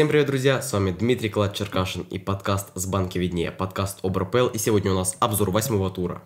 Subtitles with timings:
[0.00, 0.62] Всем привет, друзья!
[0.62, 4.92] С вами Дмитрий Клад Черкашин и подкаст «С банки виднее», подкаст об РПЛ, и сегодня
[4.92, 6.22] у нас обзор восьмого тура.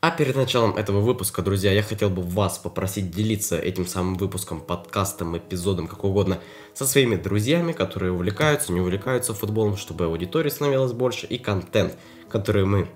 [0.00, 4.60] А перед началом этого выпуска, друзья, я хотел бы вас попросить делиться этим самым выпуском,
[4.60, 6.38] подкастом, эпизодом, как угодно,
[6.74, 11.98] со своими друзьями, которые увлекаются, не увлекаются футболом, чтобы аудитория становилась больше и контент,
[12.28, 12.88] который мы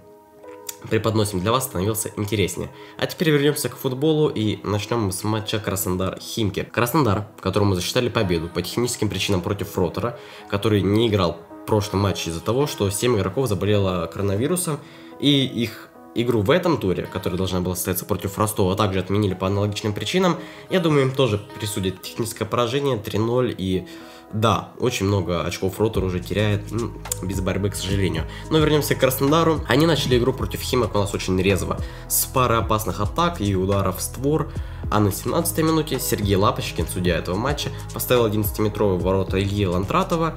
[0.86, 2.70] преподносим для вас, становился интереснее.
[2.98, 6.64] А теперь вернемся к футболу и начнем с матча Краснодар-Химки.
[6.64, 12.30] Краснодар, которому засчитали победу по техническим причинам против Ротора, который не играл в прошлом матче
[12.30, 14.78] из-за того, что 7 игроков заболело коронавирусом,
[15.18, 19.46] и их игру в этом туре, которая должна была состояться против Ростова, также отменили по
[19.46, 20.36] аналогичным причинам.
[20.70, 23.86] Я думаю, им тоже присудят техническое поражение 3-0 и
[24.32, 28.24] да, очень много очков Ротор уже теряет, ну, без борьбы, к сожалению.
[28.50, 29.60] Но вернемся к Краснодару.
[29.68, 31.78] Они начали игру против Химок у нас очень резво,
[32.08, 34.52] с пары опасных атак и ударов в створ.
[34.90, 40.34] А на 17-й минуте Сергей Лапочкин, судья этого матча, поставил 11-метровый ворота Ильи Лантратова,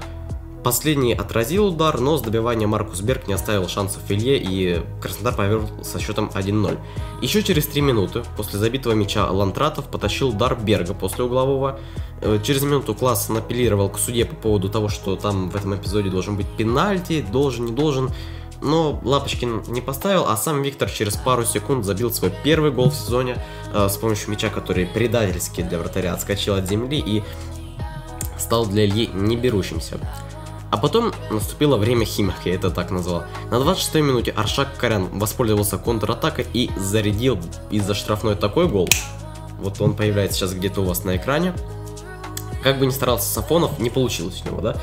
[0.64, 5.70] Последний отразил удар, но с добиванием Маркус Берг не оставил шансов Илье, и Краснодар повел
[5.84, 6.78] со счетом 1-0.
[7.22, 11.80] Еще через 3 минуты после забитого мяча Лантратов потащил удар Берга после углового.
[12.22, 16.10] Э, через минуту класс напелировал к суде по поводу того, что там в этом эпизоде
[16.10, 18.12] должен быть пенальти, должен, не должен.
[18.62, 22.96] Но Лапочкин не поставил, а сам Виктор через пару секунд забил свой первый гол в
[22.96, 23.38] сезоне
[23.74, 27.24] э, с помощью мяча, который предательски для вратаря отскочил от земли и
[28.38, 30.00] стал для Ильи не берущимся.
[30.72, 33.23] А потом наступило время Химок, я это так назвал.
[33.50, 37.39] На 26-й минуте Аршак Карян воспользовался контратакой и зарядил
[37.72, 38.88] из-за штрафной такой гол.
[39.59, 41.53] Вот он появляется сейчас где-то у вас на экране.
[42.64, 44.78] Как бы ни старался Сафонов, не получилось у него, да?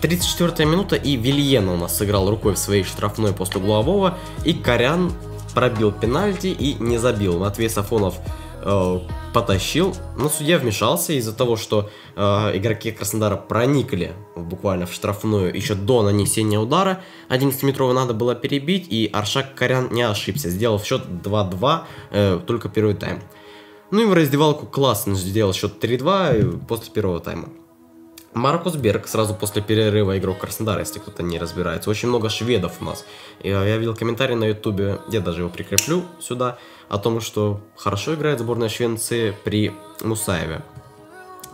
[0.00, 5.12] 34-я минута, и Вильена у нас сыграл рукой в своей штрафной после углового, и Корян
[5.54, 7.38] пробил пенальти и не забил.
[7.38, 8.14] Матвей Сафонов
[8.62, 8.98] э,
[9.34, 12.20] потащил, но судья вмешался из-за того, что э,
[12.56, 17.02] игроки Краснодара проникли буквально в штрафную еще до нанесения удара.
[17.28, 22.94] 11-метровый надо было перебить, и Аршак Корян не ошибся, сделал счет 2-2, э, только первый
[22.94, 23.22] тайм.
[23.90, 27.48] Ну и в раздевалку классно сделал счет 3-2 после первого тайма.
[28.34, 31.90] Маркус Берг сразу после перерыва игрок Краснодара, если кто-то не разбирается.
[31.90, 33.04] Очень много шведов у нас.
[33.42, 36.58] Я, я видел комментарий на ютубе, я даже его прикреплю сюда,
[36.88, 39.72] о том, что хорошо играет сборная Швеции при
[40.02, 40.62] Мусаеве.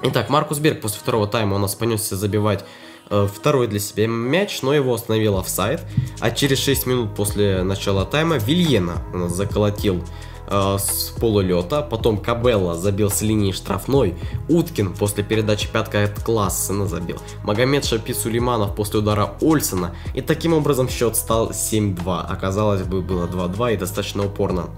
[0.00, 2.64] Итак, Маркус Берг после второго тайма у нас понесся забивать
[3.10, 5.80] э, второй для себя мяч, но его остановил офсайд.
[6.20, 10.04] А через 6 минут после начала тайма Вильена у нас заколотил
[10.46, 14.14] э, с полулета, потом Кабелла забил с линии штрафной,
[14.48, 20.54] Уткин после передачи пяткой от Классена забил, Магомед Шапи Сулейманов после удара Ольсона, и таким
[20.54, 24.70] образом счет стал 7-2, оказалось бы было 2-2 и достаточно упорно.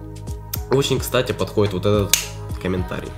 [0.71, 2.17] Очень, кстати, подходит вот этот
[2.63, 3.11] комментарий,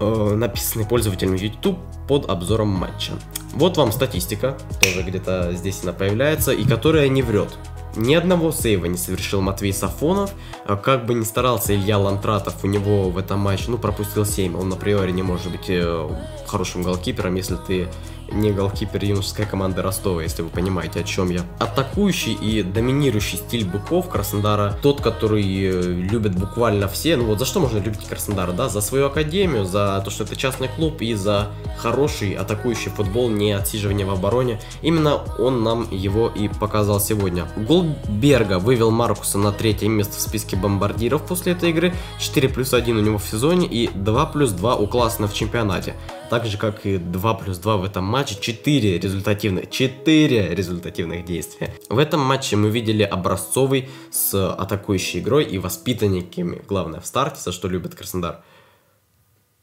[0.00, 3.12] э, написанный пользователем YouTube под обзором матча.
[3.52, 7.50] Вот вам статистика, тоже где-то здесь она появляется, и которая не врет.
[7.96, 10.32] Ни одного сейва не совершил Матвей Сафонов.
[10.66, 14.56] А как бы ни старался Илья Лантратов, у него в этом матче, ну, пропустил 7.
[14.56, 16.08] Он априори не может быть э,
[16.46, 17.88] хорошим голкипером, если ты
[18.32, 21.42] не голкипер юношеской команды Ростова, если вы понимаете, о чем я.
[21.58, 27.16] Атакующий и доминирующий стиль быков Краснодара, тот, который э, любят буквально все.
[27.16, 28.68] Ну вот за что можно любить Краснодара, да?
[28.68, 33.52] За свою академию, за то, что это частный клуб и за хороший атакующий футбол, не
[33.52, 34.60] отсиживание в обороне.
[34.82, 37.46] Именно он нам его и показал сегодня.
[37.56, 41.94] Гол Берга вывел Маркуса на третье место в списке бомбардиров после этой игры.
[42.18, 45.94] 4 плюс 1 у него в сезоне и 2 плюс 2 у Классена в чемпионате.
[46.30, 51.74] Так же, как и 2 плюс 2 в этом матче, 4 результативных, 4 результативных действия.
[51.88, 57.52] В этом матче мы видели образцовый с атакующей игрой и воспитанниками, главное в старте, за
[57.52, 58.42] что любит Краснодар,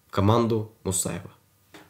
[0.10, 1.32] команду Мусаева.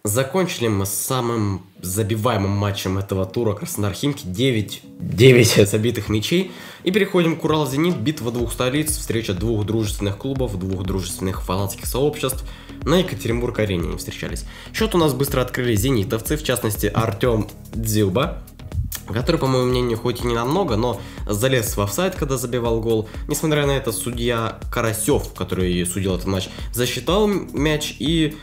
[0.03, 6.51] Закончили мы с самым забиваемым матчем этого тура Краснодар Химки 9, 9 забитых мячей.
[6.84, 11.85] И переходим к Урал Зенит, битва двух столиц, встреча двух дружественных клубов, двух дружественных фанатских
[11.85, 12.44] сообществ.
[12.83, 14.45] На Екатеринбург-арене они встречались.
[14.74, 18.42] Счет у нас быстро открыли зенитовцы, в частности Артем Дзюба,
[19.07, 23.07] который, по моему мнению, хоть и не намного, но залез в офсайд, когда забивал гол.
[23.27, 28.36] Несмотря на это, судья Карасев, который судил этот матч, засчитал мяч и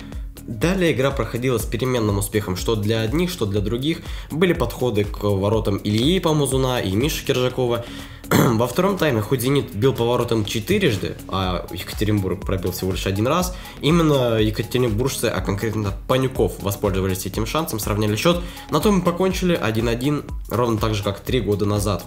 [0.48, 4.00] Далее игра проходила с переменным успехом что для одних, что для других.
[4.30, 7.84] Были подходы к воротам Ильи Помузуна и Миши Киржакова.
[8.30, 13.54] Во втором тайме хоть «Зенит» бил поворотом четырежды, а Екатеринбург пробил всего лишь один раз,
[13.82, 18.40] именно екатеринбуржцы, а конкретно Панюков, воспользовались этим шансом, сравняли счет.
[18.70, 22.06] На том мы покончили 1-1, ровно так же, как три года назад.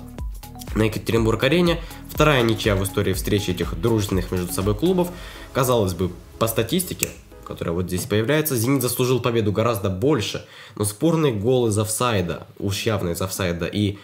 [0.73, 1.79] на Екатеринбург-арене.
[2.09, 5.09] Вторая ничья в истории встречи этих дружественных между собой клубов.
[5.53, 6.09] Казалось бы,
[6.39, 7.09] по статистике,
[7.51, 10.45] которая вот здесь появляется, «Зенит» заслужил победу гораздо больше,
[10.75, 13.97] но спорные голы из офсайда, уж явно из офсайда, и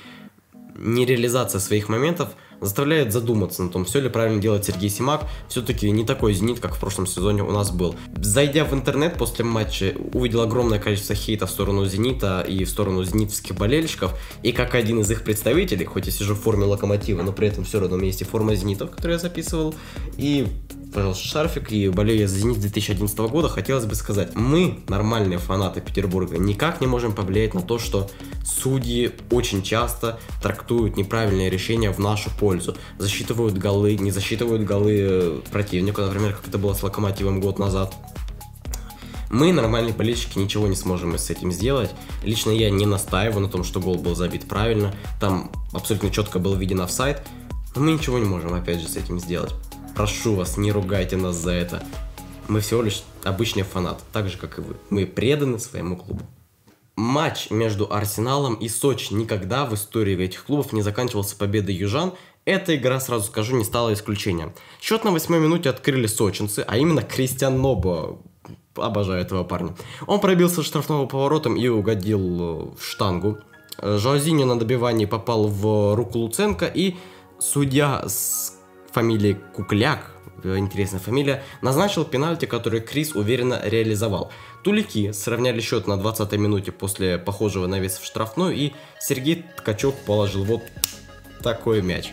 [0.75, 2.29] нереализация своих моментов–
[2.61, 5.25] заставляет задуматься на том, все ли правильно делает Сергей Симак.
[5.47, 7.95] Все-таки не такой «Зенит», как в прошлом сезоне у нас был.
[8.17, 13.03] Зайдя в интернет после матча, увидел огромное количество хейта в сторону «Зенита» и в сторону
[13.03, 14.13] зенитовских болельщиков.
[14.43, 17.63] И как один из их представителей, хоть я сижу в форме «Локомотива», но при этом
[17.63, 19.75] все равно у меня есть и форма «Зенита», которую я записывал,
[20.17, 20.47] и
[20.93, 26.37] пожалуйста, шарфик и болея за «Зенит» 2011 года, хотелось бы сказать, мы, нормальные фанаты Петербурга,
[26.37, 28.09] никак не можем повлиять на то, что
[28.45, 32.75] судьи очень часто трактуют неправильные решения в нашу пользу.
[32.97, 37.93] Засчитывают голы, не засчитывают голы э, противнику, например, как это было с Локомотивом год назад.
[39.29, 41.91] Мы, нормальные болельщики, ничего не сможем с этим сделать.
[42.23, 44.93] Лично я не настаиваю на том, что гол был забит правильно.
[45.19, 47.21] Там абсолютно четко был виден офсайд.
[47.75, 49.53] Но мы ничего не можем, опять же, с этим сделать.
[49.97, 51.83] Прошу вас, не ругайте нас за это.
[52.47, 54.75] Мы всего лишь обычные фанаты, так же, как и вы.
[54.91, 56.23] Мы преданы своему клубу.
[56.95, 62.13] Матч между Арсеналом и Сочи никогда в истории этих клубов не заканчивался победой южан.
[62.45, 64.53] Эта игра, сразу скажу, не стала исключением.
[64.79, 68.19] Счет на восьмой минуте открыли сочинцы, а именно Кристиан Нобо.
[68.75, 69.75] Обожаю этого парня.
[70.05, 73.39] Он пробился штрафного поворотом и угодил э, в штангу.
[73.81, 76.97] Жоазиньо на добивании попал в руку Луценко, и
[77.39, 78.56] судья с
[78.97, 80.09] фамилии Кукляк,
[80.43, 84.31] э, интересная фамилия, назначил пенальти, который Крис уверенно реализовал.
[84.63, 90.45] Тулики сравняли счет на 20-й минуте после похожего навеса в штрафную, и Сергей Ткачев положил
[90.45, 90.63] вот
[91.43, 92.11] такой мяч.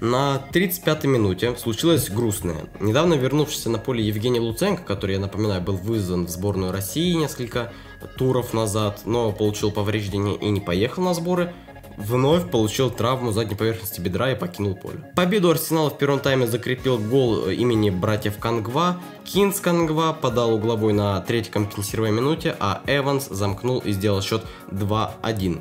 [0.00, 2.64] На 35-й минуте случилось грустное.
[2.80, 7.74] Недавно вернувшийся на поле Евгений Луценко, который, я напоминаю, был вызван в сборную России несколько
[8.16, 11.52] туров назад, но получил повреждение и не поехал на сборы,
[12.06, 14.98] вновь получил травму задней поверхности бедра и покинул поле.
[15.16, 19.00] Победу Арсенала в первом тайме закрепил гол имени братьев Кангва.
[19.24, 25.60] Кинс Кангва подал угловой на третьей компенсируемой минуте, а Эванс замкнул и сделал счет 2-1.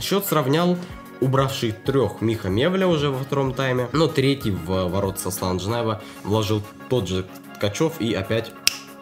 [0.00, 0.76] Счет сравнял
[1.20, 6.62] убравший трех Миха Мевля уже во втором тайме, но третий в ворот Сослан Джанаева вложил
[6.88, 8.52] тот же Ткачев и опять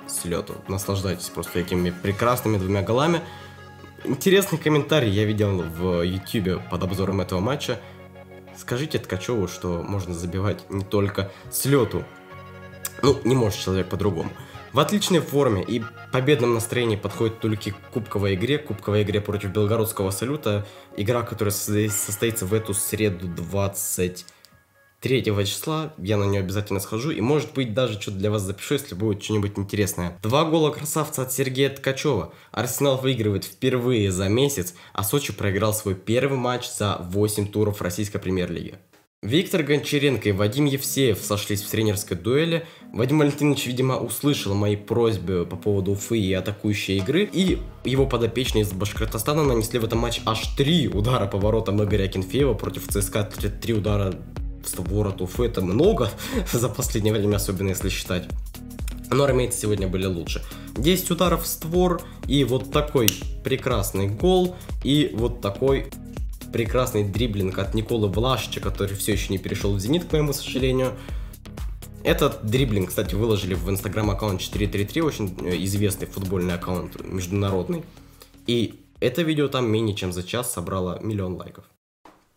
[0.07, 0.55] с лету.
[0.69, 3.23] Наслаждайтесь просто этими прекрасными двумя голами.
[4.05, 7.79] Интересный комментарий я видел в YouTube под обзором этого матча.
[8.57, 12.05] Скажите Ткачеву, что можно забивать не только с лету.
[13.03, 14.31] Ну, не может человек по-другому.
[14.73, 15.83] В отличной форме и
[16.13, 20.67] победном настроении подходит только к кубковой игре, кубковой игре против Белгородского Салюта.
[20.97, 24.25] Игра, которая состоится в эту среду 20
[25.01, 28.75] 3 числа, я на нее обязательно схожу, и может быть даже что-то для вас запишу,
[28.75, 30.19] если будет что-нибудь интересное.
[30.23, 32.35] Два гола красавца от Сергея Ткачева.
[32.53, 38.19] Арсенал выигрывает впервые за месяц, а Сочи проиграл свой первый матч за 8 туров российской
[38.19, 38.75] премьер-лиги.
[39.23, 42.67] Виктор Гончаренко и Вадим Евсеев сошлись в тренерской дуэли.
[42.93, 48.63] Вадим Валентинович, видимо, услышал мои просьбы по поводу Уфы и атакующей игры, и его подопечные
[48.63, 53.25] из Башкортостана нанесли в этом матче аж три удара по воротам Игоря Кенфеева против ЦСКА,
[53.61, 54.15] три удара
[54.79, 56.11] ворот Уфы это много
[56.53, 58.29] за последнее время, особенно если считать.
[59.11, 60.43] Но армейцы сегодня были лучше.
[60.77, 63.09] 10 ударов в створ и вот такой
[63.43, 65.91] прекрасный гол и вот такой
[66.53, 70.93] прекрасный дриблинг от Николы Влашича, который все еще не перешел в «Зенит», к моему сожалению.
[72.03, 77.85] Этот дриблинг, кстати, выложили в инстаграм аккаунт 433, очень э, известный футбольный аккаунт, международный.
[78.47, 81.65] И это видео там менее чем за час собрало миллион лайков.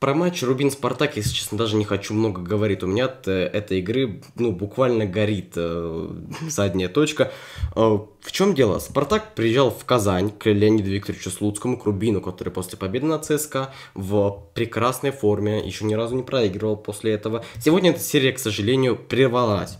[0.03, 2.83] Про матч Рубин-Спартак, если честно, даже не хочу много говорить.
[2.83, 6.09] У меня от э, этой игры, ну, буквально горит э,
[6.49, 7.31] задняя точка.
[7.73, 8.79] Э, в чем дело?
[8.79, 13.73] Спартак приезжал в Казань к Леониду Викторовичу Слуцкому, к Рубину, который после победы на ЦСКА
[13.93, 17.45] в прекрасной форме, еще ни разу не проигрывал после этого.
[17.63, 19.77] Сегодня эта серия, к сожалению, прервалась.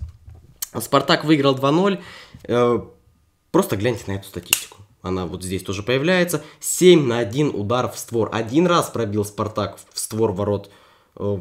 [0.80, 2.00] Спартак выиграл 2-0.
[2.46, 2.80] Э,
[3.52, 6.44] просто гляньте на эту статистику она вот здесь тоже появляется.
[6.62, 8.30] 7 на 1 удар в створ.
[8.32, 10.72] Один раз пробил Спартак в створ ворот,
[11.18, 11.38] э,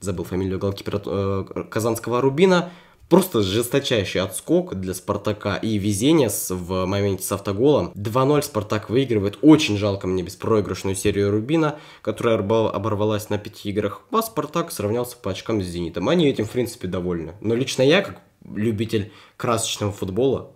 [0.00, 2.70] забыл фамилию голкипера э, Казанского Рубина.
[3.08, 7.90] Просто жесточайший отскок для Спартака и везение с, в моменте с автоголом.
[7.96, 9.38] 2-0 Спартак выигрывает.
[9.40, 14.02] Очень жалко мне беспроигрышную серию Рубина, которая оборвалась на 5 играх.
[14.12, 16.08] А Спартак сравнялся по очкам с Зенитом.
[16.08, 17.32] Они этим, в принципе, довольны.
[17.40, 20.52] Но лично я, как любитель красочного футбола,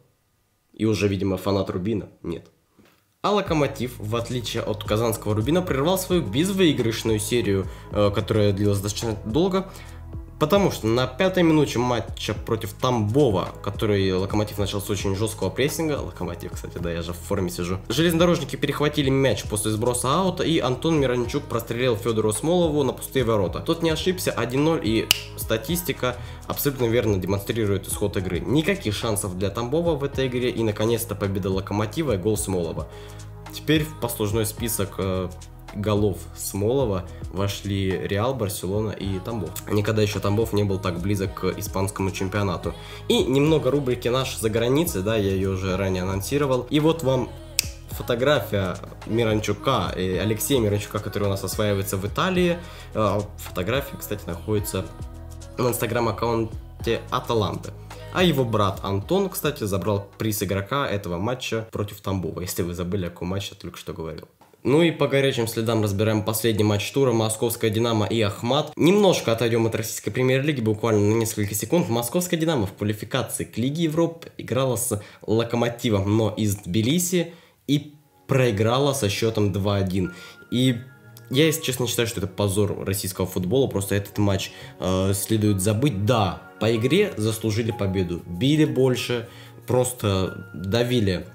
[0.75, 2.51] и уже, видимо, фанат Рубина нет.
[3.23, 9.17] А Локомотив, в отличие от казанского Рубина, прервал свою безвыигрышную серию, э, которая длилась достаточно
[9.25, 9.71] долго.
[10.39, 16.01] Потому что на пятой минуте матча против Тамбова, который Локомотив начал с очень жесткого прессинга,
[16.01, 20.59] Локомотив, кстати, да, я же в форме сижу, железнодорожники перехватили мяч после сброса аута, и
[20.59, 23.61] Антон Миранчук прострелил Федору Смолову на пустые ворота.
[23.61, 26.17] Тот не ошибся, 1-0, и статистика
[26.49, 28.41] абсолютно верно демонстрирует исход игры.
[28.41, 32.89] Никаких шансов для Тамбова в этой игре, и наконец-то победа Локомотива и гол Смолова.
[33.53, 35.29] Теперь в послужной список э,
[35.75, 39.51] голов Смолова вошли Реал, Барселона и Тамбов.
[39.71, 42.75] Никогда еще Тамбов не был так близок к испанскому чемпионату.
[43.09, 46.67] И немного рубрики «Наш за границей», да, я ее уже ранее анонсировал.
[46.71, 47.29] И вот вам
[47.91, 48.77] фотография
[49.07, 52.59] Миранчука, Алексея Миранчука, который у нас осваивается в Италии.
[52.95, 54.85] Э, фотография, кстати, находится
[55.57, 57.73] в инстаграм-аккаунте Аталанты.
[58.13, 63.07] А его брат Антон, кстати, забрал приз игрока этого матча против Тамбова, если вы забыли,
[63.07, 64.29] о каком матче я только что говорил.
[64.65, 68.73] Ну и по горячим следам разбираем последний матч тура Московская Динамо и Ахмат.
[68.77, 71.91] Немножко отойдем от российской премьер-лиги, буквально на несколько секунд.
[71.91, 77.35] Московская Динамо в квалификации к Лиге Европы играла с Локомотивом, но из Тбилиси
[77.67, 77.93] и
[78.27, 80.13] проиграла со счетом 2-1.
[80.51, 80.77] И
[81.29, 83.67] я, если честно, считаю, что это позор российского футбола.
[83.67, 86.07] Просто этот матч э, следует забыть.
[86.07, 88.23] Да, по игре заслужили победу.
[88.25, 89.29] Били больше,
[89.67, 91.27] просто давили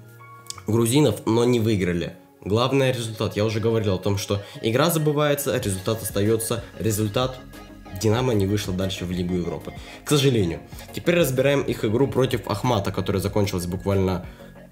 [0.66, 2.16] грузинов, но не выиграли.
[2.44, 3.36] Главный результат.
[3.36, 6.64] Я уже говорил о том, что игра забывается, результат остается.
[6.78, 7.38] Результат
[8.00, 9.74] Динамо не вышла дальше в Лигу Европы.
[10.04, 10.60] К сожалению.
[10.94, 14.24] Теперь разбираем их игру против Ахмата, которая закончилась буквально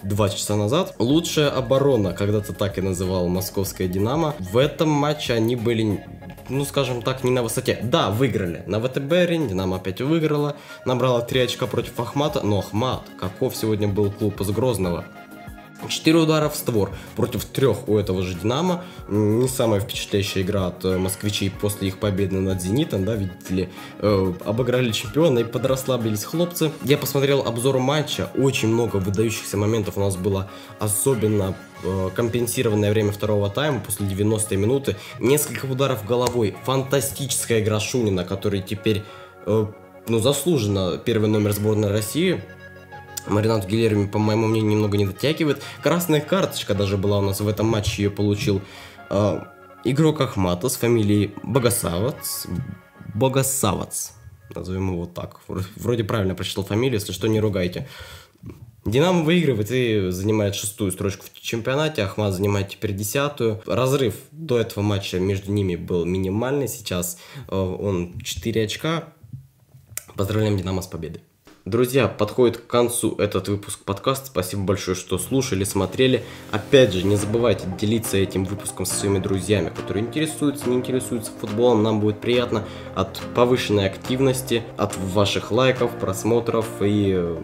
[0.02, 0.94] два часа назад.
[0.98, 4.34] Лучшая оборона, когда-то так и называл московская Динамо.
[4.38, 6.06] В этом матче они были,
[6.48, 7.80] ну скажем так, не на высоте.
[7.82, 8.62] Да, выиграли.
[8.66, 10.56] На ВТБ арене Динамо опять выиграла.
[10.86, 12.40] Набрала 3 очка против Ахмата.
[12.42, 15.04] Но Ахмат, каков сегодня был клуб из Грозного.
[15.86, 18.84] 4 удара в створ против трех у этого же Динамо.
[19.08, 23.68] Не самая впечатляющая игра от э, москвичей после их победы над Зенитом, да, видите ли.
[24.00, 26.72] Э, обыграли чемпиона и подрасслабились хлопцы.
[26.82, 31.54] Я посмотрел обзор матча, очень много выдающихся моментов у нас было, особенно
[31.84, 34.96] э, компенсированное время второго тайма после 90 минуты.
[35.20, 36.56] Несколько ударов головой.
[36.64, 39.04] Фантастическая игра Шунина, который теперь,
[39.46, 39.66] э,
[40.08, 42.42] ну, заслуженно первый номер сборной России
[43.28, 45.62] Маринат Гильерми, по моему мнению, немного не дотягивает.
[45.82, 48.60] Красная карточка даже была у нас в этом матче, ее получил
[49.10, 49.40] э,
[49.84, 52.46] игрок Ахмата с фамилией Богосавац.
[53.14, 54.10] Богосавац.
[54.54, 55.40] Назовем его так.
[55.46, 57.88] Вроде правильно прочитал фамилию, если что, не ругайте.
[58.84, 63.60] Динамо выигрывает и занимает шестую строчку в чемпионате, Ахмат занимает теперь десятую.
[63.66, 67.18] Разрыв до этого матча между ними был минимальный, сейчас
[67.48, 69.12] э, он 4 очка.
[70.14, 71.22] Поздравляем Динамо с победой.
[71.68, 74.28] Друзья, подходит к концу этот выпуск подкаста.
[74.28, 76.24] Спасибо большое, что слушали, смотрели.
[76.50, 81.82] Опять же, не забывайте делиться этим выпуском со своими друзьями, которые интересуются, не интересуются футболом.
[81.82, 87.36] Нам будет приятно от повышенной активности, от ваших лайков, просмотров и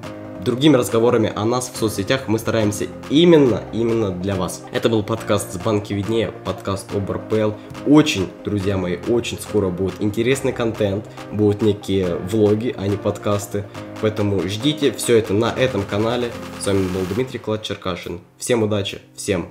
[0.45, 4.63] другими разговорами о нас в соцсетях мы стараемся именно, именно для вас.
[4.73, 7.53] Это был подкаст с банки виднее, подкаст об РПЛ.
[7.87, 13.65] Очень, друзья мои, очень скоро будет интересный контент, будут некие влоги, а не подкасты.
[14.03, 16.31] Поэтому ждите все это на этом канале.
[16.61, 18.21] С вами был Дмитрий Клад Черкашин.
[18.39, 19.49] Всем удачи, всем